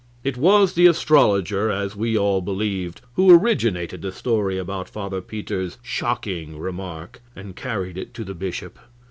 It 0.23 0.35
was 0.35 0.73
the 0.73 0.87
astrologer, 0.87 1.69
as 1.69 1.95
we 1.95 2.17
all 2.17 2.41
believed, 2.41 3.01
who 3.13 3.29
originated 3.29 4.01
the 4.01 4.11
story 4.11 4.57
about 4.57 4.89
Father 4.89 5.21
Peter's 5.21 5.77
shocking 5.83 6.57
remark 6.57 7.21
and 7.35 7.55
carried 7.55 7.99
it 7.99 8.11
to 8.15 8.23
the 8.23 8.33
bishop. 8.33 8.79